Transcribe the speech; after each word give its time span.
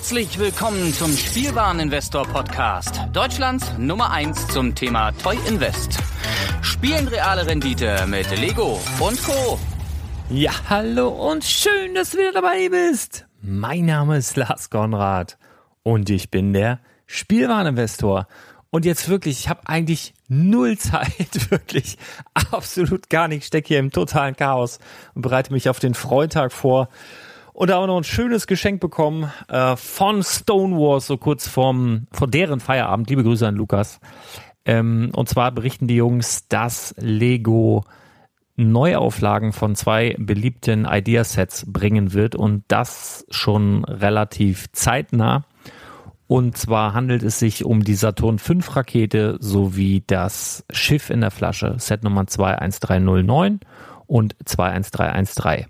Herzlich 0.00 0.38
willkommen 0.38 0.94
zum 0.94 1.14
Spielwareninvestor 1.14 2.26
Podcast. 2.26 3.02
Deutschlands 3.12 3.74
Nummer 3.76 4.10
1 4.10 4.48
zum 4.48 4.74
Thema 4.74 5.12
Toy 5.12 5.36
Invest. 5.46 5.98
Spielen 6.62 7.06
reale 7.06 7.46
Rendite 7.46 8.06
mit 8.06 8.30
Lego 8.40 8.80
und 8.98 9.22
Co. 9.22 9.58
Ja, 10.30 10.52
hallo 10.70 11.08
und 11.08 11.44
schön, 11.44 11.94
dass 11.94 12.12
du 12.12 12.18
wieder 12.18 12.32
dabei 12.32 12.70
bist. 12.70 13.26
Mein 13.42 13.84
Name 13.84 14.16
ist 14.16 14.38
Lars 14.38 14.70
Konrad 14.70 15.36
und 15.82 16.08
ich 16.08 16.30
bin 16.30 16.54
der 16.54 16.80
Spielwareninvestor. 17.04 18.26
Und 18.70 18.86
jetzt 18.86 19.10
wirklich, 19.10 19.40
ich 19.40 19.48
habe 19.50 19.68
eigentlich 19.68 20.14
null 20.28 20.78
Zeit, 20.78 21.50
wirklich 21.50 21.98
absolut 22.50 23.10
gar 23.10 23.28
nicht, 23.28 23.44
stecke 23.44 23.68
hier 23.68 23.78
im 23.78 23.90
totalen 23.90 24.34
Chaos 24.34 24.78
und 25.14 25.20
bereite 25.20 25.52
mich 25.52 25.68
auf 25.68 25.78
den 25.78 25.92
Freitag 25.92 26.52
vor 26.52 26.88
und 27.60 27.68
da 27.68 27.76
auch 27.76 27.86
noch 27.86 27.98
ein 27.98 28.04
schönes 28.04 28.46
Geschenk 28.46 28.80
bekommen 28.80 29.30
äh, 29.48 29.76
von 29.76 30.22
Stonewall, 30.22 30.98
so 31.02 31.18
kurz 31.18 31.46
vorm, 31.46 32.06
vor 32.10 32.26
deren 32.26 32.58
Feierabend. 32.58 33.10
Liebe 33.10 33.22
Grüße 33.22 33.46
an 33.46 33.54
Lukas. 33.54 34.00
Ähm, 34.64 35.10
und 35.14 35.28
zwar 35.28 35.52
berichten 35.52 35.86
die 35.86 35.96
Jungs, 35.96 36.48
dass 36.48 36.94
Lego 36.96 37.84
Neuauflagen 38.56 39.52
von 39.52 39.74
zwei 39.74 40.16
beliebten 40.18 40.86
Ideasets 40.90 41.70
bringen 41.70 42.14
wird 42.14 42.34
und 42.34 42.64
das 42.68 43.26
schon 43.28 43.84
relativ 43.84 44.72
zeitnah. 44.72 45.44
Und 46.26 46.56
zwar 46.56 46.94
handelt 46.94 47.22
es 47.22 47.40
sich 47.40 47.66
um 47.66 47.84
die 47.84 47.94
Saturn 47.94 48.38
V 48.38 48.54
Rakete 48.70 49.36
sowie 49.38 50.02
das 50.06 50.64
Schiff 50.70 51.10
in 51.10 51.20
der 51.20 51.30
Flasche, 51.30 51.74
Set 51.76 52.04
Nummer 52.04 52.26
21309 52.26 53.60
und 54.06 54.34
21313. 54.46 55.66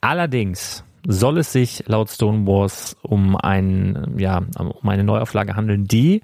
Allerdings 0.00 0.82
soll 1.06 1.38
es 1.38 1.52
sich 1.52 1.84
laut 1.86 2.10
Stonewalls 2.10 2.96
um, 3.02 3.36
ein, 3.36 4.14
ja, 4.18 4.42
um 4.58 4.88
eine 4.88 5.04
Neuauflage 5.04 5.54
handeln, 5.54 5.84
die 5.84 6.22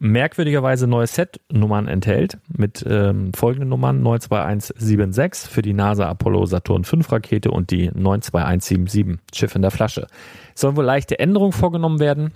merkwürdigerweise 0.00 0.86
neue 0.86 1.06
Set-Nummern 1.06 1.88
enthält, 1.88 2.38
mit 2.48 2.84
ähm, 2.88 3.32
folgenden 3.34 3.68
Nummern 3.68 4.02
92176 4.02 5.50
für 5.50 5.62
die 5.62 5.72
NASA 5.72 6.08
Apollo 6.08 6.46
Saturn 6.46 6.84
V 6.84 6.98
Rakete 7.08 7.50
und 7.50 7.70
die 7.70 7.90
92177 7.94 9.18
Schiff 9.34 9.54
in 9.54 9.62
der 9.62 9.70
Flasche. 9.70 10.06
Es 10.54 10.60
sollen 10.60 10.76
wohl 10.76 10.84
leichte 10.84 11.18
Änderungen 11.18 11.52
vorgenommen 11.52 12.00
werden. 12.00 12.32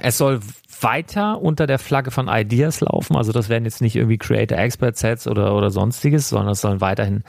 Es 0.00 0.18
soll 0.18 0.40
weiter 0.80 1.40
unter 1.40 1.66
der 1.66 1.78
Flagge 1.78 2.10
von 2.10 2.28
Ideas 2.28 2.80
laufen, 2.80 3.16
also 3.16 3.32
das 3.32 3.48
werden 3.48 3.64
jetzt 3.64 3.82
nicht 3.82 3.96
irgendwie 3.96 4.18
Creator 4.18 4.58
Expert 4.58 4.96
Sets 4.96 5.28
oder, 5.28 5.54
oder 5.54 5.70
sonstiges, 5.70 6.30
sondern 6.30 6.52
es 6.52 6.62
sollen 6.62 6.80
weiterhin 6.80 7.24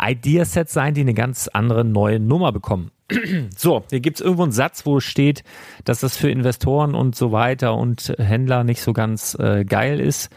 Ideasets 0.00 0.72
sein, 0.72 0.94
die 0.94 1.00
eine 1.00 1.14
ganz 1.14 1.48
andere 1.48 1.84
neue 1.84 2.20
Nummer 2.20 2.52
bekommen. 2.52 2.90
So, 3.56 3.84
hier 3.90 4.00
gibt 4.00 4.18
es 4.18 4.24
irgendwo 4.24 4.42
einen 4.42 4.52
Satz, 4.52 4.84
wo 4.84 5.00
steht, 5.00 5.44
dass 5.84 6.00
das 6.00 6.16
für 6.16 6.30
Investoren 6.30 6.94
und 6.94 7.14
so 7.14 7.32
weiter 7.32 7.74
und 7.76 8.14
Händler 8.18 8.64
nicht 8.64 8.80
so 8.80 8.92
ganz 8.92 9.36
äh, 9.38 9.64
geil 9.64 10.00
ist. 10.00 10.30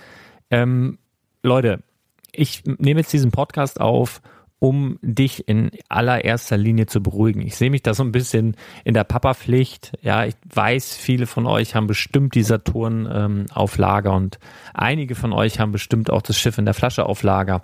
Ähm, 0.51 0.99
Leute, 1.43 1.83
ich 2.31 2.63
nehme 2.66 3.01
jetzt 3.01 3.13
diesen 3.13 3.31
Podcast 3.31 3.81
auf, 3.81 4.21
um 4.59 4.99
dich 5.01 5.47
in 5.47 5.71
allererster 5.88 6.57
Linie 6.57 6.85
zu 6.85 7.01
beruhigen. 7.01 7.41
Ich 7.41 7.55
sehe 7.55 7.69
mich 7.69 7.81
da 7.81 7.94
so 7.94 8.03
ein 8.03 8.11
bisschen 8.11 8.55
in 8.83 8.94
der 8.94 9.05
Papa-Pflicht. 9.05 9.94
Ja, 10.01 10.25
ich 10.25 10.35
weiß, 10.53 10.95
viele 10.95 11.27
von 11.27 11.47
euch 11.47 11.75
haben 11.75 11.88
bestimmt 11.88 12.35
die 12.35 12.44
Saturn 12.44 13.09
ähm, 13.11 13.45
auf 13.53 13.77
Lager 13.77 14.13
und 14.13 14.38
einige 14.73 15.16
von 15.16 15.31
euch 15.31 15.59
haben 15.59 15.71
bestimmt 15.71 16.09
auch 16.09 16.21
das 16.21 16.38
Schiff 16.38 16.57
in 16.57 16.66
der 16.66 16.73
Flasche 16.73 17.05
auf 17.05 17.23
Lager. 17.23 17.61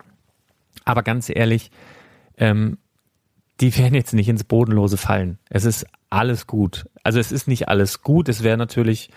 Aber 0.86 1.04
ganz 1.04 1.30
ehrlich, 1.30 1.72
ähm, 2.38 2.78
die 3.60 3.76
werden 3.78 3.96
jetzt 3.96 4.14
nicht 4.14 4.30
ins 4.30 4.44
Bodenlose 4.44 4.98
fallen. 4.98 5.40
Es 5.50 5.66
ist 5.66 5.86
alles 6.10 6.48
gut. 6.48 6.86
Also 7.04 7.20
es 7.20 7.32
ist 7.32 7.48
nicht 7.48 7.68
alles 7.70 8.02
gut. 8.02 8.30
Es 8.30 8.44
wäre 8.44 8.58
natürlich, 8.58 9.10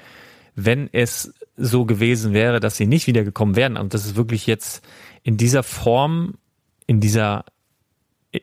wenn 0.54 0.88
es 0.92 1.34
so 1.56 1.84
gewesen 1.84 2.32
wäre, 2.32 2.60
dass 2.60 2.76
sie 2.76 2.86
nicht 2.86 3.06
wiedergekommen 3.06 3.56
wären. 3.56 3.76
Und 3.76 3.94
das 3.94 4.06
ist 4.06 4.16
wirklich 4.16 4.46
jetzt 4.46 4.84
in 5.22 5.36
dieser 5.36 5.62
Form, 5.62 6.34
in 6.86 7.00
dieser, 7.00 7.44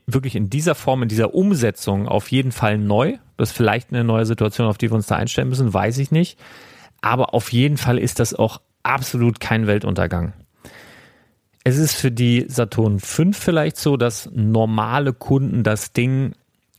wirklich 0.05 0.35
in 0.35 0.49
dieser 0.49 0.75
Form, 0.75 1.03
in 1.03 1.09
dieser 1.09 1.33
Umsetzung 1.33 2.07
auf 2.07 2.29
jeden 2.29 2.51
Fall 2.51 2.77
neu. 2.77 3.17
Das 3.37 3.49
ist 3.49 3.57
vielleicht 3.57 3.91
eine 3.91 4.03
neue 4.03 4.25
Situation, 4.25 4.67
auf 4.67 4.77
die 4.77 4.89
wir 4.89 4.95
uns 4.95 5.07
da 5.07 5.15
einstellen 5.15 5.49
müssen, 5.49 5.73
weiß 5.73 5.97
ich 5.97 6.11
nicht. 6.11 6.39
Aber 7.01 7.33
auf 7.33 7.51
jeden 7.51 7.77
Fall 7.77 7.97
ist 7.97 8.19
das 8.19 8.33
auch 8.33 8.61
absolut 8.83 9.39
kein 9.39 9.67
Weltuntergang. 9.67 10.33
Es 11.67 11.79
ist 11.79 11.95
für 11.95 12.11
die 12.11 12.45
Saturn 12.47 12.99
5 12.99 13.35
vielleicht 13.35 13.77
so, 13.77 13.97
dass 13.97 14.29
normale 14.31 15.13
Kunden 15.13 15.63
das 15.63 15.93
Ding 15.93 16.33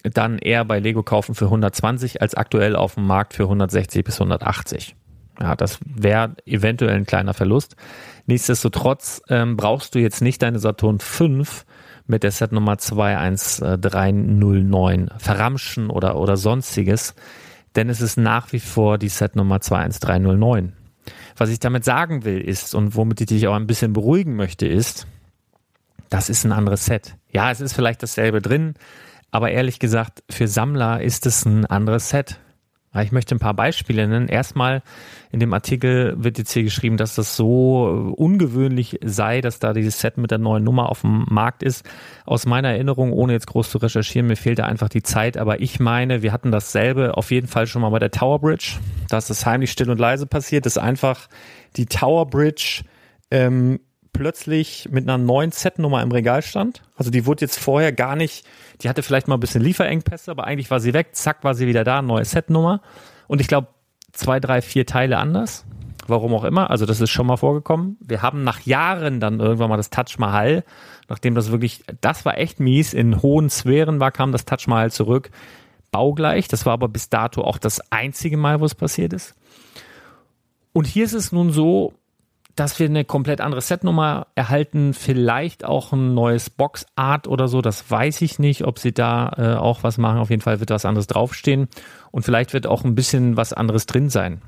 dann 0.05 0.39
eher 0.39 0.65
bei 0.65 0.79
Lego 0.79 1.03
kaufen 1.03 1.35
für 1.35 1.47
120 1.47 2.23
als 2.23 2.37
aktuell 2.37 2.77
auf 2.77 2.95
dem 2.95 3.05
Markt 3.05 3.35
für 3.35 3.43
160 3.43 4.05
bis 4.05 4.21
180. 4.21 4.95
Ja, 5.41 5.57
das 5.57 5.81
wäre 5.85 6.37
eventuell 6.47 6.95
ein 6.95 7.05
kleiner 7.05 7.35
Verlust. 7.35 7.75
Nichtsdestotrotz 8.27 9.23
ähm, 9.29 9.57
brauchst 9.57 9.97
du 9.97 9.99
jetzt 9.99 10.23
nicht 10.23 10.41
deine 10.41 10.61
Saturn 10.61 11.01
5 11.01 11.67
mit 12.07 12.23
der 12.23 12.31
Set 12.31 12.53
Nummer 12.53 12.79
21309 12.79 15.11
verramschen 15.19 15.91
oder, 15.91 16.17
oder 16.17 16.37
sonstiges, 16.37 17.17
denn 17.75 17.89
es 17.89 18.01
ist 18.01 18.19
nach 18.19 18.53
wie 18.53 18.61
vor 18.61 18.99
die 18.99 19.09
Set 19.09 19.35
Nummer 19.35 19.61
21309. 19.61 20.75
Was 21.37 21.51
ich 21.51 21.61
damit 21.61 21.85
sagen 21.85 22.25
will 22.25 22.41
ist 22.41 22.75
und 22.75 22.97
womit 22.97 23.21
ich 23.21 23.27
dich 23.27 23.47
auch 23.49 23.55
ein 23.55 23.67
bisschen 23.67 23.93
beruhigen 23.93 24.37
möchte 24.37 24.67
ist, 24.67 25.07
das 26.11 26.29
ist 26.29 26.45
ein 26.45 26.53
anderes 26.53 26.85
Set. 26.85 27.17
Ja, 27.31 27.51
es 27.51 27.61
ist 27.61 27.73
vielleicht 27.73 28.03
dasselbe 28.03 28.41
drin, 28.41 28.75
aber 29.31 29.51
ehrlich 29.51 29.79
gesagt, 29.79 30.23
für 30.31 30.49
Sammler 30.49 31.03
ist 31.03 31.27
es 31.27 31.45
ein 31.45 31.67
anderes 31.67 32.11
Set. 32.11 32.39
Ich 33.03 33.13
möchte 33.13 33.35
ein 33.35 33.39
paar 33.39 33.55
Beispiele 33.55 34.07
nennen. 34.07 34.29
Erstmal 34.29 34.83
in 35.31 35.41
dem 35.41 35.53
Artikel 35.53 36.15
wird 36.17 36.39
jetzt 36.39 36.53
hier 36.53 36.63
geschrieben, 36.63 36.97
dass 36.97 37.15
das 37.15 37.37
so 37.37 38.15
ungewöhnlich 38.17 38.99
sei, 39.05 39.41
dass 39.41 39.59
da 39.59 39.73
dieses 39.73 40.01
Set 40.01 40.19
mit 40.19 40.31
der 40.31 40.39
neuen 40.39 40.65
Nummer 40.65 40.89
auf 40.89 41.03
dem 41.03 41.27
Markt 41.29 41.63
ist. 41.63 41.85
Aus 42.25 42.47
meiner 42.47 42.71
Erinnerung, 42.71 43.13
ohne 43.13 43.33
jetzt 43.33 43.47
groß 43.47 43.71
zu 43.71 43.79
recherchieren, 43.79 44.29
mir 44.29 44.37
fehlte 44.37 44.65
einfach 44.65 44.89
die 44.89 45.03
Zeit. 45.03 45.37
Aber 45.37 45.61
ich 45.61 45.81
meine, 45.81 46.23
wir 46.23 46.33
hatten 46.33 46.53
dasselbe 46.53 47.17
auf 47.17 47.31
jeden 47.31 47.49
Fall 47.49 47.67
schon 47.67 47.83
mal 47.83 47.91
bei 47.91 47.99
der 47.99 48.11
Tower 48.11 48.41
Bridge. 48.41 48.79
Da 49.09 49.19
ist 49.19 49.31
es 49.31 49.45
heimlich 49.45 49.71
still 49.71 49.91
und 49.91 49.99
leise 49.99 50.27
passiert, 50.27 50.67
dass 50.67 50.79
einfach 50.79 51.29
die 51.77 51.87
Tower 51.87 52.27
Bridge 52.27 52.83
ähm, 53.31 53.81
plötzlich 54.17 54.89
mit 54.91 55.09
einer 55.09 55.19
neuen 55.19 55.53
Set-Nummer 55.53 56.03
im 56.03 56.11
Regal 56.11 56.43
stand. 56.43 56.83
Also 56.97 57.11
die 57.11 57.27
wurde 57.27 57.43
jetzt 57.43 57.59
vorher 57.59 57.93
gar 57.93 58.17
nicht, 58.17 58.47
die 58.81 58.89
hatte 58.89 59.03
vielleicht 59.03 59.29
mal 59.29 59.35
ein 59.35 59.41
bisschen 59.41 59.63
Lieferengpässe, 59.63 60.31
aber 60.31 60.45
eigentlich 60.45 60.71
war 60.71 60.81
sie 60.81 60.95
weg, 60.95 61.09
zack, 61.13 61.45
war 61.45 61.55
sie 61.55 61.67
wieder 61.67 61.85
da, 61.85 62.03
neue 62.03 62.25
Set-Nummer. 62.25 62.81
Und 63.29 63.41
ich 63.41 63.49
glaube, 63.49 63.69
zwei, 64.13 64.41
drei, 64.41 64.63
vier 64.63 64.87
Teile 64.87 65.19
anders. 65.19 65.65
Warum 66.09 66.35
auch 66.35 66.45
immer. 66.45 66.71
Also 66.71 66.87
das 66.87 67.01
ist 67.01 67.11
schon 67.11 67.27
mal 67.27 67.37
vorgekommen. 67.37 67.97
Wir 68.01 68.23
haben 68.23 68.45
nach 68.45 68.61
Jahren 68.61 69.19
dann 69.19 69.41
irgendwann 69.41 69.69
mal 69.69 69.77
das 69.77 69.91
Touch 69.91 70.19
Mahal, 70.19 70.63
nachdem 71.09 71.35
das 71.35 71.51
wirklich, 71.51 71.83
das 72.01 72.25
war 72.25 72.39
echt 72.39 72.61
mies, 72.61 72.95
in 72.95 73.23
hohen 73.23 73.51
Sphären 73.51 73.99
war, 73.99 74.13
kam 74.13 74.31
das 74.31 74.45
Touch 74.45 74.69
Mahal 74.69 74.93
zurück. 74.93 75.31
Baugleich. 75.91 76.47
Das 76.49 76.65
war 76.65 76.75
aber 76.75 76.89
bis 76.89 77.09
dato 77.09 77.43
auch 77.43 77.59
das 77.59 77.81
einzige 77.91 78.37
Mal, 78.37 78.61
wo 78.61 78.65
es 78.65 78.75
passiert 78.75 79.13
ist. 79.13 79.35
Und 80.73 80.87
hier 80.87 81.05
ist 81.05 81.15
es 81.15 81.33
nun 81.33 81.51
so, 81.51 81.95
dass 82.57 82.79
wir 82.79 82.87
eine 82.87 83.05
komplett 83.05 83.41
andere 83.43 83.61
Setnummer 83.61 84.27
erhalten, 84.35 84.95
vielleicht 84.95 85.65
auch 85.65 85.93
ein 85.93 86.15
neues 86.15 86.49
Boxart 86.49 87.29
oder 87.29 87.49
so, 87.49 87.61
das 87.61 87.91
weiß 87.91 88.23
ich 88.23 88.39
nicht, 88.39 88.65
ob 88.65 88.79
sie 88.79 88.93
da 88.93 89.33
äh, 89.37 89.57
auch 89.57 89.83
was 89.83 89.99
machen. 89.99 90.19
Auf 90.19 90.31
jeden 90.31 90.43
Fall 90.43 90.59
wird 90.59 90.71
was 90.71 90.87
anderes 90.87 91.07
draufstehen 91.07 91.69
und 92.11 92.23
vielleicht 92.23 92.55
wird 92.55 92.67
auch 92.67 92.83
ein 92.83 92.95
bisschen 92.95 93.37
was 93.37 93.53
anderes 93.53 93.85
drin 93.85 94.09
sein. 94.09 94.41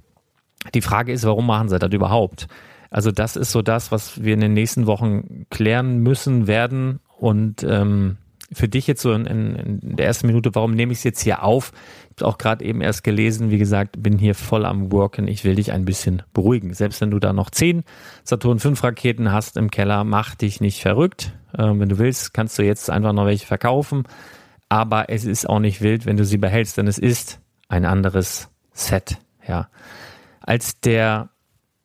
Die 0.74 0.80
Frage 0.80 1.12
ist, 1.12 1.24
warum 1.24 1.46
machen 1.46 1.68
sie 1.68 1.78
das 1.78 1.92
überhaupt? 1.92 2.48
Also 2.90 3.12
das 3.12 3.36
ist 3.36 3.52
so 3.52 3.60
das, 3.60 3.92
was 3.92 4.22
wir 4.22 4.32
in 4.32 4.40
den 4.40 4.54
nächsten 4.54 4.86
Wochen 4.86 5.46
klären 5.50 5.98
müssen 5.98 6.46
werden 6.46 7.00
und 7.18 7.62
ähm, 7.62 8.16
für 8.52 8.68
dich 8.68 8.86
jetzt 8.86 9.02
so 9.02 9.12
in, 9.12 9.26
in, 9.26 9.96
der 9.96 10.06
ersten 10.06 10.26
Minute, 10.26 10.54
warum 10.54 10.72
nehme 10.72 10.92
ich 10.92 10.98
es 10.98 11.04
jetzt 11.04 11.20
hier 11.20 11.42
auf? 11.42 11.72
Ich 12.16 12.22
habe 12.22 12.32
auch 12.32 12.38
gerade 12.38 12.64
eben 12.64 12.80
erst 12.80 13.04
gelesen, 13.04 13.50
wie 13.50 13.58
gesagt, 13.58 14.02
bin 14.02 14.18
hier 14.18 14.34
voll 14.34 14.64
am 14.64 14.90
Worken. 14.90 15.28
Ich 15.28 15.44
will 15.44 15.54
dich 15.54 15.72
ein 15.72 15.84
bisschen 15.84 16.22
beruhigen. 16.32 16.72
Selbst 16.72 17.00
wenn 17.00 17.10
du 17.10 17.18
da 17.18 17.32
noch 17.32 17.50
zehn 17.50 17.84
Saturn 18.24 18.58
5 18.58 18.82
Raketen 18.82 19.32
hast 19.32 19.56
im 19.56 19.70
Keller, 19.70 20.04
mach 20.04 20.34
dich 20.34 20.60
nicht 20.60 20.80
verrückt. 20.80 21.32
Ähm, 21.56 21.80
wenn 21.80 21.88
du 21.88 21.98
willst, 21.98 22.32
kannst 22.32 22.58
du 22.58 22.62
jetzt 22.62 22.90
einfach 22.90 23.12
noch 23.12 23.26
welche 23.26 23.46
verkaufen. 23.46 24.04
Aber 24.68 25.10
es 25.10 25.24
ist 25.24 25.48
auch 25.48 25.60
nicht 25.60 25.80
wild, 25.80 26.06
wenn 26.06 26.16
du 26.16 26.24
sie 26.24 26.38
behältst, 26.38 26.76
denn 26.78 26.86
es 26.86 26.98
ist 26.98 27.40
ein 27.68 27.84
anderes 27.84 28.48
Set. 28.72 29.18
Ja. 29.46 29.68
Als 30.40 30.80
der 30.80 31.30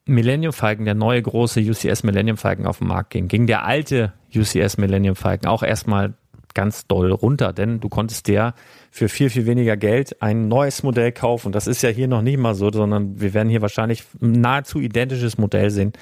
Millennium 0.06 0.54
Falcon, 0.54 0.86
der 0.86 0.95
neue 0.95 1.21
große 1.21 1.62
UCS 1.62 2.04
Millennium 2.04 2.38
Falcon 2.38 2.66
auf 2.66 2.80
den 2.80 2.88
Markt 2.88 3.12
ging, 3.12 3.27
ging 3.27 3.48
der 3.48 3.66
alte 3.66 4.13
UCS 4.36 4.77
Millennium 4.77 5.16
Falcon 5.16 5.50
auch 5.50 5.63
erstmal 5.63 6.13
ganz 6.54 6.88
doll 6.88 7.12
runter, 7.12 7.54
denn 7.54 7.80
du 7.80 7.90
konntest 7.90 8.28
dir 8.28 8.54
für 8.92 9.10
viel, 9.10 9.30
viel 9.30 9.46
weniger 9.46 9.78
Geld 9.78 10.22
ein 10.22 10.48
neues 10.48 10.84
Modell 10.84 11.12
kaufen. 11.12 11.52
Das 11.52 11.68
ist 11.68 11.82
ja 11.82 11.90
hier 11.90 12.08
noch 12.08 12.22
nicht 12.22 12.38
mal 12.38 12.56
so, 12.56 12.72
sondern 12.72 13.20
wir 13.20 13.34
werden 13.34 13.50
hier 13.50 13.62
wahrscheinlich 13.62 14.04
ein 14.22 14.34
nahezu 14.34 14.80
identisches 14.80 15.38
Modell 15.38 15.70
sehen. 15.70 15.94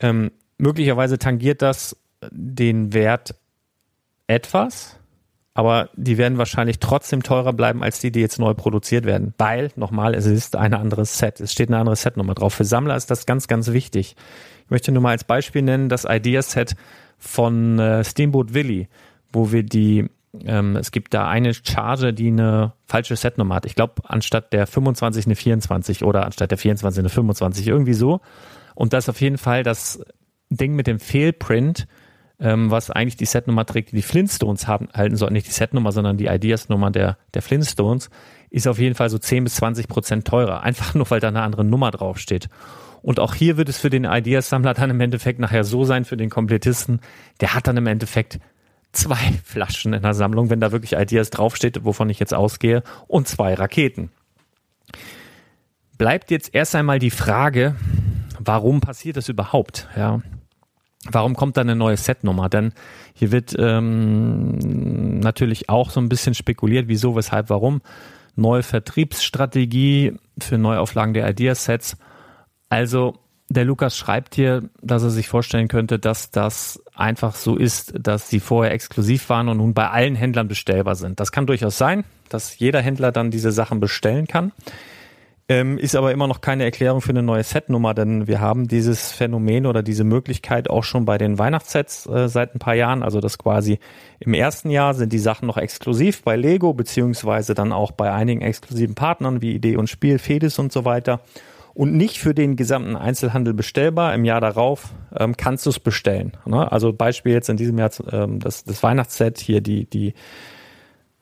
Ähm, 0.00 0.30
möglicherweise 0.58 1.18
tangiert 1.18 1.62
das 1.62 1.96
den 2.30 2.92
Wert 2.92 3.34
etwas, 4.26 4.96
aber 5.54 5.90
die 5.94 6.16
werden 6.16 6.38
wahrscheinlich 6.38 6.78
trotzdem 6.78 7.22
teurer 7.22 7.52
bleiben 7.52 7.82
als 7.82 8.00
die, 8.00 8.12
die 8.12 8.20
jetzt 8.20 8.38
neu 8.38 8.54
produziert 8.54 9.04
werden. 9.04 9.34
Weil, 9.36 9.72
nochmal, 9.76 10.14
es 10.14 10.26
ist 10.26 10.56
ein 10.56 10.74
anderes 10.74 11.18
Set. 11.18 11.40
Es 11.40 11.52
steht 11.52 11.68
eine 11.68 11.78
andere 11.78 11.96
Setnummer 11.96 12.34
drauf. 12.34 12.54
Für 12.54 12.64
Sammler 12.64 12.96
ist 12.96 13.10
das 13.10 13.26
ganz, 13.26 13.48
ganz 13.48 13.72
wichtig. 13.72 14.16
Ich 14.64 14.70
möchte 14.70 14.92
nur 14.92 15.02
mal 15.02 15.10
als 15.10 15.24
Beispiel 15.24 15.62
nennen 15.62 15.88
das 15.88 16.06
Ideaset 16.08 16.76
von 17.18 17.78
äh, 17.78 18.04
Steamboat 18.04 18.54
Willie, 18.54 18.86
wo 19.32 19.52
wir 19.52 19.62
die 19.62 20.08
ähm, 20.44 20.76
es 20.76 20.92
gibt 20.92 21.12
da 21.12 21.28
eine 21.28 21.52
Charge, 21.54 22.12
die 22.12 22.28
eine 22.28 22.72
falsche 22.86 23.16
Setnummer 23.16 23.56
hat. 23.56 23.66
Ich 23.66 23.74
glaube, 23.74 23.94
anstatt 24.04 24.52
der 24.52 24.66
25 24.66 25.26
eine 25.26 25.34
24 25.34 26.04
oder 26.04 26.24
anstatt 26.24 26.50
der 26.50 26.58
24 26.58 27.00
eine 27.00 27.08
25, 27.08 27.66
irgendwie 27.66 27.94
so. 27.94 28.20
Und 28.74 28.92
das 28.92 29.04
ist 29.04 29.08
auf 29.08 29.20
jeden 29.20 29.38
Fall 29.38 29.62
das 29.62 30.00
Ding 30.48 30.74
mit 30.74 30.86
dem 30.86 31.00
Fehlprint, 31.00 31.86
ähm, 32.38 32.70
was 32.70 32.90
eigentlich 32.90 33.16
die 33.16 33.26
Setnummer 33.26 33.66
trägt, 33.66 33.92
die 33.92 33.96
die 33.96 34.02
Flintstones 34.02 34.66
haben, 34.66 34.88
halten 34.94 35.16
sollten. 35.16 35.34
Nicht 35.34 35.46
die 35.46 35.52
Setnummer, 35.52 35.92
sondern 35.92 36.16
die 36.16 36.26
Ideas-Nummer 36.26 36.90
der, 36.90 37.18
der 37.34 37.42
Flintstones, 37.42 38.08
ist 38.50 38.66
auf 38.66 38.78
jeden 38.78 38.94
Fall 38.94 39.10
so 39.10 39.18
10 39.18 39.44
bis 39.44 39.56
20 39.56 39.88
Prozent 39.88 40.26
teurer. 40.26 40.60
Einfach 40.62 40.94
nur, 40.94 41.10
weil 41.10 41.20
da 41.20 41.28
eine 41.28 41.42
andere 41.42 41.64
Nummer 41.64 41.90
draufsteht. 41.90 42.48
Und 43.02 43.18
auch 43.18 43.34
hier 43.34 43.56
wird 43.56 43.68
es 43.68 43.78
für 43.78 43.90
den 43.90 44.04
Ideas-Sammler 44.04 44.74
dann 44.74 44.90
im 44.90 45.00
Endeffekt 45.00 45.38
nachher 45.38 45.64
so 45.64 45.84
sein, 45.84 46.04
für 46.04 46.16
den 46.16 46.28
Komplettisten, 46.28 47.00
der 47.40 47.54
hat 47.54 47.66
dann 47.66 47.78
im 47.78 47.86
Endeffekt 47.86 48.40
zwei 48.92 49.32
Flaschen 49.44 49.92
in 49.92 50.02
der 50.02 50.14
Sammlung, 50.14 50.50
wenn 50.50 50.60
da 50.60 50.72
wirklich 50.72 50.94
Ideas 50.94 51.30
draufsteht, 51.30 51.84
wovon 51.84 52.10
ich 52.10 52.18
jetzt 52.18 52.34
ausgehe, 52.34 52.82
und 53.06 53.28
zwei 53.28 53.54
Raketen. 53.54 54.10
Bleibt 55.98 56.30
jetzt 56.30 56.54
erst 56.54 56.74
einmal 56.74 56.98
die 56.98 57.10
Frage, 57.10 57.76
warum 58.38 58.80
passiert 58.80 59.16
das 59.16 59.28
überhaupt? 59.28 59.88
Ja. 59.96 60.22
Warum 61.10 61.34
kommt 61.34 61.56
da 61.56 61.62
eine 61.62 61.76
neue 61.76 61.96
Setnummer? 61.96 62.48
Denn 62.48 62.72
hier 63.14 63.32
wird 63.32 63.54
ähm, 63.58 65.20
natürlich 65.20 65.68
auch 65.68 65.90
so 65.90 66.00
ein 66.00 66.08
bisschen 66.08 66.34
spekuliert, 66.34 66.88
wieso, 66.88 67.16
weshalb, 67.16 67.48
warum. 67.48 67.80
Neue 68.36 68.62
Vertriebsstrategie 68.62 70.14
für 70.38 70.58
Neuauflagen 70.58 71.14
der 71.14 71.28
Ideasets. 71.28 71.96
Also 72.68 73.18
der 73.50 73.64
Lukas 73.64 73.96
schreibt 73.96 74.36
hier, 74.36 74.62
dass 74.80 75.02
er 75.02 75.10
sich 75.10 75.28
vorstellen 75.28 75.66
könnte, 75.66 75.98
dass 75.98 76.30
das 76.30 76.80
einfach 76.94 77.34
so 77.34 77.56
ist, 77.56 77.92
dass 78.00 78.30
sie 78.30 78.38
vorher 78.38 78.72
exklusiv 78.72 79.28
waren 79.28 79.48
und 79.48 79.56
nun 79.56 79.74
bei 79.74 79.90
allen 79.90 80.14
Händlern 80.14 80.46
bestellbar 80.46 80.94
sind. 80.94 81.18
Das 81.18 81.32
kann 81.32 81.46
durchaus 81.46 81.76
sein, 81.76 82.04
dass 82.28 82.58
jeder 82.60 82.80
Händler 82.80 83.10
dann 83.10 83.32
diese 83.32 83.50
Sachen 83.50 83.80
bestellen 83.80 84.28
kann. 84.28 84.52
Ähm, 85.48 85.78
ist 85.78 85.96
aber 85.96 86.12
immer 86.12 86.28
noch 86.28 86.42
keine 86.42 86.62
Erklärung 86.62 87.00
für 87.00 87.10
eine 87.10 87.24
neue 87.24 87.42
Setnummer, 87.42 87.92
denn 87.92 88.28
wir 88.28 88.40
haben 88.40 88.68
dieses 88.68 89.10
Phänomen 89.10 89.66
oder 89.66 89.82
diese 89.82 90.04
Möglichkeit 90.04 90.70
auch 90.70 90.84
schon 90.84 91.04
bei 91.04 91.18
den 91.18 91.40
Weihnachtssets 91.40 92.06
äh, 92.06 92.28
seit 92.28 92.54
ein 92.54 92.60
paar 92.60 92.76
Jahren. 92.76 93.02
Also 93.02 93.18
das 93.18 93.36
quasi 93.36 93.80
im 94.20 94.32
ersten 94.32 94.70
Jahr 94.70 94.94
sind 94.94 95.12
die 95.12 95.18
Sachen 95.18 95.48
noch 95.48 95.56
exklusiv 95.56 96.22
bei 96.22 96.36
Lego, 96.36 96.72
beziehungsweise 96.72 97.54
dann 97.54 97.72
auch 97.72 97.90
bei 97.90 98.12
einigen 98.12 98.42
exklusiven 98.42 98.94
Partnern 98.94 99.42
wie 99.42 99.56
Idee 99.56 99.76
und 99.76 99.90
Spiel, 99.90 100.20
Fedis 100.20 100.60
und 100.60 100.70
so 100.70 100.84
weiter 100.84 101.20
und 101.80 101.96
nicht 101.96 102.18
für 102.18 102.34
den 102.34 102.56
gesamten 102.56 102.94
Einzelhandel 102.94 103.54
bestellbar. 103.54 104.14
Im 104.14 104.26
Jahr 104.26 104.42
darauf 104.42 104.92
ähm, 105.16 105.34
kannst 105.38 105.64
du 105.64 105.70
es 105.70 105.80
bestellen. 105.80 106.32
Ne? 106.44 106.70
Also 106.70 106.92
Beispiel 106.92 107.32
jetzt 107.32 107.48
in 107.48 107.56
diesem 107.56 107.78
Jahr 107.78 107.90
ähm, 108.12 108.38
das, 108.38 108.64
das 108.64 108.82
Weihnachtsset 108.82 109.38
hier, 109.38 109.62
die, 109.62 109.86
die 109.86 110.12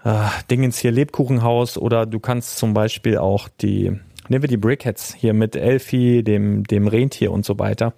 äh, 0.03 0.25
Dingens 0.51 0.77
hier 0.81 0.91
Lebkuchenhaus 0.91 1.79
oder 1.79 2.07
du 2.07 2.19
kannst 2.19 2.59
zum 2.59 2.75
Beispiel 2.75 3.19
auch 3.19 3.49
die, 3.61 4.01
nehmen 4.29 4.43
wir 4.43 4.49
die 4.49 4.57
Brickheads 4.57 5.15
hier 5.15 5.33
mit 5.33 5.55
Elfie, 5.55 6.25
dem, 6.25 6.65
dem 6.65 6.89
Rentier 6.89 7.31
und 7.31 7.45
so 7.45 7.61
weiter. 7.61 7.95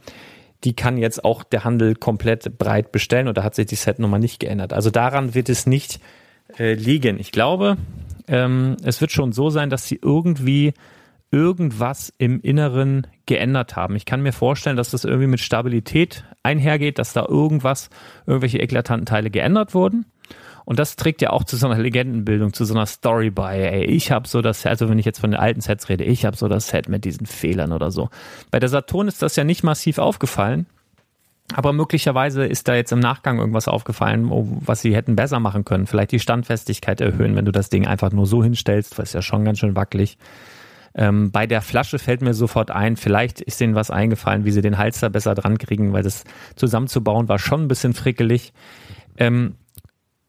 Die 0.63 0.77
kann 0.77 0.99
jetzt 0.99 1.25
auch 1.25 1.45
der 1.45 1.65
Handel 1.65 1.95
komplett 1.95 2.59
breit 2.59 2.93
bestellen 2.93 3.27
und 3.27 3.39
da 3.39 3.43
hat 3.43 3.55
sich 3.55 3.69
die 3.69 3.75
Setnummer 3.75 4.19
nicht 4.19 4.39
geändert. 4.39 4.75
Also 4.75 4.91
daran 4.91 5.35
wird 5.35 5.49
es 5.49 5.65
nicht 5.65 5.99
äh, 6.59 6.75
liegen. 6.75 7.19
Ich 7.19 7.33
glaube, 7.33 7.79
ähm, 8.29 8.77
es 8.85 9.01
wird 9.01 9.13
schon 9.13 9.33
so 9.33 9.49
sein, 9.49 9.71
dass 9.71 9.89
sie 9.89 9.99
irgendwie 10.03 10.75
irgendwas 11.31 12.13
im 12.19 12.41
Inneren 12.41 13.07
geändert 13.27 13.77
haben. 13.77 13.95
Ich 13.97 14.05
kann 14.05 14.23
mir 14.23 14.33
vorstellen, 14.33 14.77
dass 14.77 14.91
das 14.91 15.05
irgendwie 15.05 15.29
mit 15.29 15.41
Stabilität 15.41 16.25
einhergeht, 16.43 16.99
dass 16.99 17.13
da 17.13 17.25
irgendwas, 17.27 17.89
irgendwelche 18.27 18.59
eklatanten 18.59 19.07
Teile 19.07 19.31
geändert 19.31 19.75
wurden. 19.75 20.07
Und 20.65 20.79
das 20.79 20.97
trägt 20.97 21.23
ja 21.23 21.31
auch 21.31 21.45
zu 21.45 21.57
so 21.57 21.69
einer 21.69 21.81
Legendenbildung, 21.81 22.53
zu 22.53 22.65
so 22.65 22.75
einer 22.75 22.87
Story 22.87 23.31
bei. 23.31 23.59
Ey, 23.59 23.85
ich 23.85 24.11
habe 24.11 24.29
so 24.29 24.43
das, 24.43 24.67
also 24.67 24.89
wenn 24.89 24.99
ich 24.99 25.07
jetzt 25.07 25.21
von 25.21 25.31
den 25.31 25.41
alten 25.41 25.61
Sets 25.61 25.89
rede, 25.89 26.05
ich 26.05 26.25
habe 26.25 26.37
so 26.37 26.49
das 26.49 26.69
Set 26.69 26.89
mit 26.89 27.05
diesen 27.05 27.27
Fehlern 27.27 27.73
oder 27.73 27.91
so. 27.91 28.09
Bei 28.51 28.61
der 28.61 28.69
Saturn 28.69 29.09
ist 29.09 29.23
das 29.23 29.37
ja 29.37 29.45
nicht 29.45 29.63
massiv 29.63 29.99
aufgefallen. 29.99 30.67
Aber 31.55 31.73
möglicherweise 31.73 32.45
ist 32.45 32.69
da 32.69 32.77
jetzt 32.77 32.93
im 32.93 33.01
Nachgang 33.01 33.39
irgendwas 33.39 33.67
aufgefallen, 33.67 34.29
was 34.65 34.83
sie 34.83 34.95
hätten 34.95 35.17
besser 35.17 35.41
machen 35.41 35.65
können. 35.65 35.89
Vielleicht 35.89 36.13
die 36.13 36.21
Standfestigkeit 36.21 37.01
erhöhen, 37.01 37.35
wenn 37.35 37.45
du 37.45 37.51
das 37.51 37.71
Ding 37.71 37.89
einfach 37.89 38.13
nur 38.13 38.27
so 38.27 38.45
hinstellst, 38.45 38.99
was 38.99 39.13
ja 39.13 39.23
schon 39.23 39.45
ganz 39.45 39.59
schön 39.59 39.75
wackelig. 39.75 40.17
Ähm, 40.95 41.31
bei 41.31 41.47
der 41.47 41.63
Flasche 41.63 41.99
fällt 41.99 42.23
mir 42.23 42.35
sofort 42.35 42.71
ein, 42.71 42.97
vielleicht 42.97 43.41
ist 43.41 43.61
denen 43.61 43.75
was 43.75 43.91
eingefallen, 43.91 44.45
wie 44.45 44.51
sie 44.51 44.63
den 44.63 44.79
Hals 44.79 45.01
da 45.01 45.09
besser 45.09 45.35
dran 45.35 45.59
kriegen, 45.59 45.93
weil 45.93 46.03
das 46.03 46.25
zusammenzubauen 46.57 47.29
war 47.29 47.39
schon 47.39 47.63
ein 47.63 47.69
bisschen 47.69 47.95
frickelig. 47.95 48.53
Ähm, 49.17 49.55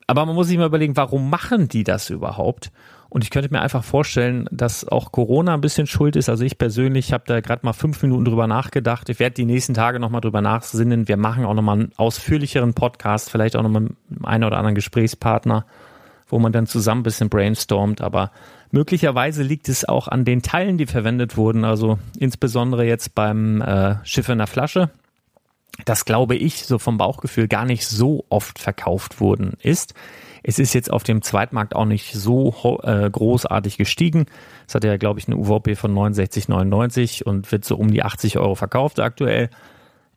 aber 0.08 0.26
man 0.26 0.36
muss 0.36 0.48
sich 0.48 0.58
mal 0.58 0.68
überlegen, 0.68 0.98
warum 0.98 1.30
machen 1.30 1.68
die 1.68 1.84
das 1.84 2.10
überhaupt? 2.10 2.72
Und 3.14 3.26
ich 3.26 3.30
könnte 3.30 3.50
mir 3.52 3.62
einfach 3.62 3.84
vorstellen, 3.84 4.48
dass 4.52 4.88
auch 4.88 5.12
Corona 5.12 5.54
ein 5.54 5.60
bisschen 5.60 5.86
schuld 5.86 6.16
ist. 6.16 6.30
Also 6.30 6.46
ich 6.46 6.58
persönlich 6.58 7.12
habe 7.12 7.26
da 7.28 7.42
gerade 7.42 7.66
mal 7.66 7.74
fünf 7.74 8.02
Minuten 8.04 8.24
drüber 8.24 8.48
nachgedacht. 8.48 9.10
Ich 9.10 9.20
werde 9.20 9.34
die 9.34 9.46
nächsten 9.46 9.74
Tage 9.74 10.00
nochmal 10.00 10.22
drüber 10.22 10.42
nachsinnen. 10.42 11.10
Wir 11.10 11.18
machen 11.18 11.44
auch 11.44 11.54
nochmal 11.54 11.80
einen 11.80 11.92
ausführlicheren 11.98 12.74
Podcast, 12.74 13.30
vielleicht 13.30 13.58
auch 13.58 13.64
nochmal 13.64 13.82
mit 13.82 13.96
einem 14.24 14.48
oder 14.48 14.58
anderen 14.58 14.76
Gesprächspartner, 14.76 15.66
wo 16.32 16.40
man 16.40 16.52
dann 16.52 16.66
zusammen 16.66 17.02
ein 17.02 17.04
bisschen 17.04 17.30
brainstormt. 17.30 18.02
Aber 18.02 18.32
Möglicherweise 18.72 19.44
liegt 19.44 19.68
es 19.68 19.88
auch 19.88 20.08
an 20.08 20.24
den 20.24 20.42
Teilen, 20.42 20.78
die 20.78 20.86
verwendet 20.86 21.36
wurden, 21.36 21.66
also 21.66 22.00
insbesondere 22.18 22.86
jetzt 22.86 23.14
beim 23.14 23.62
äh, 23.62 23.96
Schiff 24.06 24.30
in 24.30 24.38
der 24.38 24.48
Flasche. 24.48 24.90
Das 25.84 26.06
glaube 26.06 26.36
ich, 26.36 26.66
so 26.66 26.80
vom 26.80 26.98
Bauchgefühl, 26.98 27.48
gar 27.48 27.66
nicht 27.66 27.86
so 27.86 28.26
oft 28.30 28.60
verkauft 28.60 29.20
worden 29.20 29.54
ist. 29.62 29.94
Es 30.44 30.58
ist 30.58 30.74
jetzt 30.74 30.92
auf 30.92 31.04
dem 31.04 31.22
Zweitmarkt 31.22 31.76
auch 31.76 31.86
nicht 31.86 32.14
so 32.14 32.80
äh, 32.84 33.10
großartig 33.10 33.78
gestiegen. 33.78 34.26
Es 34.68 34.74
hat 34.74 34.84
ja, 34.86 34.98
glaube 34.98 35.20
ich, 35.20 35.28
eine 35.28 35.38
UVP 35.38 35.76
von 35.76 35.94
69,99 35.94 37.24
und 37.24 37.52
wird 37.52 37.66
so 37.66 37.76
um 37.76 37.92
die 37.92 38.04
80 38.04 38.38
Euro 38.38 38.56
verkauft 38.56 39.00
aktuell. 39.00 39.50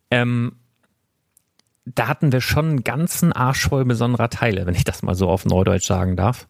Ähm, 0.09 0.53
da 1.85 2.07
hatten 2.07 2.31
wir 2.31 2.41
schon 2.41 2.65
einen 2.65 2.83
ganzen 2.83 3.31
Arsch 3.31 3.67
voll 3.67 3.85
besonderer 3.85 4.29
Teile, 4.29 4.65
wenn 4.65 4.75
ich 4.75 4.83
das 4.83 5.03
mal 5.03 5.15
so 5.15 5.29
auf 5.29 5.45
Neudeutsch 5.45 5.85
sagen 5.85 6.15
darf. 6.15 6.47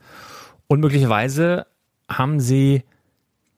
Und 0.68 0.80
möglicherweise 0.80 1.68
haben 2.10 2.40
sie 2.40 2.84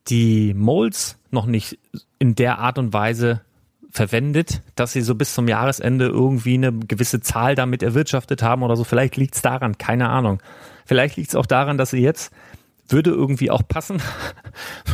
die 0.08 0.54
Molds 0.54 1.20
noch 1.32 1.46
nicht 1.46 1.78
in 2.20 2.36
der 2.36 2.60
Art 2.60 2.80
und 2.80 2.94
Weise 2.94 3.42
verwendet, 3.90 4.62
dass 4.76 4.94
sie 4.94 5.02
so 5.02 5.16
bis 5.16 5.34
zum 5.34 5.48
Jahresende 5.48 6.06
irgendwie 6.06 6.56
eine 6.56 6.74
gewisse 6.74 7.22
Zahl 7.22 7.56
damit 7.56 7.84
erwirtschaftet 7.84 8.42
haben 8.42 8.64
oder 8.64 8.76
so. 8.76 8.84
Vielleicht 8.84 9.18
liegt 9.18 9.36
es 9.36 9.42
daran, 9.42 9.78
keine 9.78 10.10
Ahnung. 10.10 10.42
Vielleicht 10.86 11.18
liegt 11.18 11.30
es 11.30 11.36
auch 11.36 11.46
daran, 11.46 11.78
dass 11.78 11.92
sie 11.92 12.02
jetzt 12.02 12.32
würde 12.90 13.12
irgendwie 13.12 13.52
auch 13.52 13.62
passen. 13.68 14.02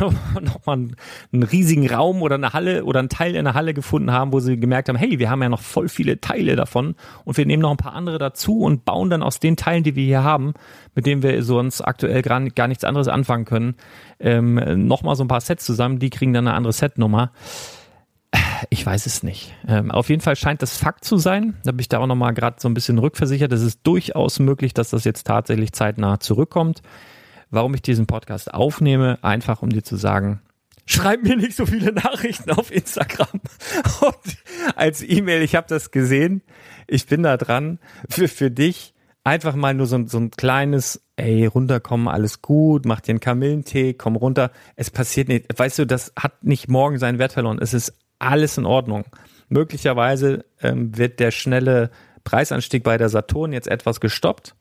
Nochmal 0.40 0.88
einen, 1.32 1.42
riesigen 1.42 1.88
Raum 1.88 2.22
oder 2.22 2.34
eine 2.34 2.52
Halle 2.52 2.84
oder 2.84 2.98
einen 2.98 3.08
Teil 3.08 3.34
in 3.34 3.44
der 3.44 3.54
Halle 3.54 3.74
gefunden 3.74 4.10
haben, 4.10 4.32
wo 4.32 4.40
sie 4.40 4.58
gemerkt 4.58 4.88
haben, 4.88 4.96
hey, 4.96 5.18
wir 5.18 5.30
haben 5.30 5.42
ja 5.42 5.48
noch 5.48 5.60
voll 5.60 5.88
viele 5.88 6.20
Teile 6.20 6.56
davon 6.56 6.94
und 7.24 7.36
wir 7.36 7.46
nehmen 7.46 7.62
noch 7.62 7.70
ein 7.70 7.76
paar 7.76 7.94
andere 7.94 8.18
dazu 8.18 8.60
und 8.60 8.84
bauen 8.84 9.10
dann 9.10 9.22
aus 9.22 9.40
den 9.40 9.56
Teilen, 9.56 9.84
die 9.84 9.96
wir 9.96 10.04
hier 10.04 10.24
haben, 10.24 10.54
mit 10.94 11.06
denen 11.06 11.22
wir 11.22 11.42
sonst 11.42 11.80
aktuell 11.80 12.22
gar, 12.22 12.40
gar 12.50 12.68
nichts 12.68 12.84
anderes 12.84 13.08
anfangen 13.08 13.44
können, 13.44 13.74
ähm, 14.20 14.86
nochmal 14.86 15.16
so 15.16 15.24
ein 15.24 15.28
paar 15.28 15.40
Sets 15.40 15.64
zusammen, 15.64 15.98
die 15.98 16.10
kriegen 16.10 16.32
dann 16.32 16.46
eine 16.46 16.56
andere 16.56 16.72
Setnummer. 16.72 17.32
Ich 18.70 18.84
weiß 18.84 19.06
es 19.06 19.22
nicht. 19.22 19.54
Ähm, 19.68 19.90
auf 19.90 20.08
jeden 20.08 20.20
Fall 20.20 20.34
scheint 20.34 20.62
das 20.62 20.76
Fakt 20.76 21.04
zu 21.04 21.18
sein. 21.18 21.54
Da 21.64 21.70
bin 21.70 21.80
ich 21.80 21.88
da 21.88 21.98
auch 21.98 22.06
nochmal 22.06 22.34
gerade 22.34 22.56
so 22.58 22.68
ein 22.68 22.74
bisschen 22.74 22.98
rückversichert. 22.98 23.52
Es 23.52 23.62
ist 23.62 23.80
durchaus 23.84 24.40
möglich, 24.40 24.74
dass 24.74 24.90
das 24.90 25.04
jetzt 25.04 25.26
tatsächlich 25.26 25.72
zeitnah 25.72 26.18
zurückkommt 26.18 26.82
warum 27.54 27.74
ich 27.74 27.82
diesen 27.82 28.06
Podcast 28.06 28.52
aufnehme, 28.52 29.18
einfach 29.22 29.62
um 29.62 29.70
dir 29.70 29.82
zu 29.82 29.96
sagen, 29.96 30.40
schreib 30.86 31.22
mir 31.22 31.36
nicht 31.36 31.56
so 31.56 31.66
viele 31.66 31.92
Nachrichten 31.92 32.50
auf 32.50 32.70
Instagram 32.70 33.40
und 34.00 34.36
als 34.76 35.02
E-Mail, 35.02 35.42
ich 35.42 35.54
habe 35.54 35.66
das 35.68 35.90
gesehen, 35.90 36.42
ich 36.86 37.06
bin 37.06 37.22
da 37.22 37.36
dran, 37.36 37.78
für, 38.08 38.28
für 38.28 38.50
dich 38.50 38.94
einfach 39.24 39.54
mal 39.54 39.72
nur 39.74 39.86
so, 39.86 40.06
so 40.06 40.18
ein 40.18 40.30
kleines, 40.30 41.02
ey, 41.16 41.46
runterkommen, 41.46 42.08
alles 42.08 42.42
gut, 42.42 42.84
mach 42.84 43.00
dir 43.00 43.12
einen 43.12 43.20
Kamillentee, 43.20 43.94
komm 43.94 44.16
runter, 44.16 44.50
es 44.76 44.90
passiert 44.90 45.28
nicht, 45.28 45.58
weißt 45.58 45.78
du, 45.78 45.86
das 45.86 46.12
hat 46.16 46.44
nicht 46.44 46.68
morgen 46.68 46.98
seinen 46.98 47.18
Wert 47.18 47.32
verloren, 47.32 47.58
es 47.60 47.72
ist 47.72 47.94
alles 48.18 48.58
in 48.58 48.66
Ordnung. 48.66 49.04
Möglicherweise 49.48 50.44
ähm, 50.60 50.96
wird 50.96 51.20
der 51.20 51.30
schnelle 51.30 51.90
Preisanstieg 52.24 52.82
bei 52.82 52.96
der 52.96 53.08
Saturn 53.08 53.52
jetzt 53.52 53.68
etwas 53.68 54.00
gestoppt, 54.00 54.54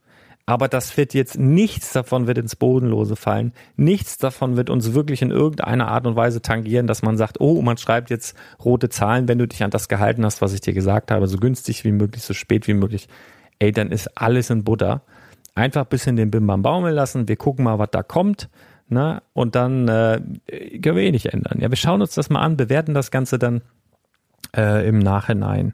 aber 0.46 0.68
das 0.68 0.98
wird 0.98 1.14
jetzt 1.14 1.40
nichts 1.40 1.94
davon 1.94 2.28
wird 2.28 2.38
ins 2.38 2.58
Bodenlose 2.58 3.16
fallen. 3.16 3.54
Nichts 3.78 4.18
davon 4.18 4.58
wird 4.58 4.70
uns 4.70 4.94
wirklich 4.94 5.22
in 5.22 5.32
irgendeiner 5.32 5.88
Art 5.88 6.06
und 6.06 6.18
Weise 6.18 6.42
tangieren, 6.42 6.86
dass 6.86 7.02
man 7.02 7.16
sagt, 7.16 7.40
oh, 7.40 7.62
man 7.62 7.78
schreibt 7.78 8.10
jetzt 8.10 8.36
rote 8.64 8.90
Zahlen, 8.90 9.30
wenn 9.30 9.38
du 9.38 9.48
dich 9.48 9.64
an 9.64 9.72
das 9.72 9.88
gehalten 9.88 10.26
hast, 10.26 10.42
was 10.42 10.54
ich 10.54 10.60
dir 10.60 10.74
gesagt 10.74 11.12
habe, 11.12 11.28
so 11.28 11.38
günstig 11.38 11.86
wie 11.86 11.94
möglich, 11.94 12.24
so 12.24 12.34
spät 12.34 12.68
wie 12.68 12.74
möglich. 12.74 13.08
Ey, 13.60 13.72
dann 13.72 13.90
ist 13.90 14.18
alles 14.18 14.50
in 14.50 14.66
Butter. 14.66 15.04
Einfach 15.56 15.84
ein 15.84 15.90
bisschen 15.90 16.18
den 16.18 16.30
Bim 16.30 16.46
Bam 16.46 16.62
baumeln 16.62 16.96
lassen. 16.96 17.30
Wir 17.30 17.38
gucken 17.38 17.64
mal, 17.64 17.80
was 17.80 17.92
da 17.92 18.04
kommt. 18.04 18.50
Ne? 18.90 19.22
Und 19.32 19.56
dann 19.56 19.88
äh, 19.88 20.20
können 20.82 20.98
wir 20.98 21.04
eh 21.04 21.12
nicht 21.12 21.28
ändern. 21.28 21.60
Ja, 21.62 21.70
wir 21.70 21.78
schauen 21.78 22.02
uns 22.02 22.16
das 22.16 22.30
mal 22.30 22.42
an, 22.42 22.58
bewerten 22.58 22.94
das 22.94 23.12
Ganze 23.12 23.40
dann 23.40 23.62
äh, 24.58 24.86
im 24.88 25.00
Nachhinein. 25.00 25.74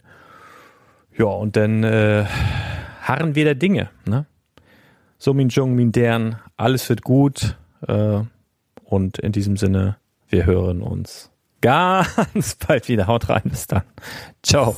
Ja, 1.18 1.26
und 1.26 1.56
dann 1.56 1.84
äh, 1.84 2.26
harren 3.02 3.34
wir 3.34 3.46
der 3.46 3.56
Dinge. 3.56 3.90
Ne? 4.06 4.28
So 5.22 5.34
Min 5.34 5.50
Jung, 5.50 5.76
Min 5.76 5.92
Dern, 5.92 6.38
alles 6.56 6.88
wird 6.88 7.02
gut. 7.02 7.58
Äh, 7.86 8.22
und 8.86 9.20
in 9.20 9.34
diesem 9.34 9.58
Sinne, 9.58 9.98
wir 10.30 10.46
hören 10.46 10.82
uns 10.82 11.30
ganz 11.62 12.56
bald 12.56 12.88
wieder. 12.88 13.08
Haut 13.08 13.28
rein, 13.28 13.42
bis 13.44 13.68
dann. 13.68 13.84
Ciao. 14.42 14.78